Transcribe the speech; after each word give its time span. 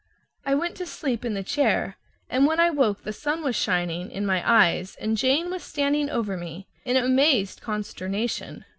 I 0.47 0.55
went 0.55 0.75
to 0.77 0.87
sleep 0.87 1.23
in 1.23 1.35
the 1.35 1.43
chair, 1.43 1.95
and 2.27 2.47
when 2.47 2.59
I 2.59 2.71
woke 2.71 3.03
the 3.03 3.13
sun 3.13 3.43
was 3.43 3.55
shining 3.55 4.09
in 4.09 4.25
my 4.25 4.41
eyes 4.43 4.95
and 4.99 5.15
Jane 5.15 5.51
was 5.51 5.61
standing 5.61 6.09
over 6.09 6.35
me 6.35 6.65
in 6.85 6.97
amazed 6.97 7.61
consternation. 7.61 8.65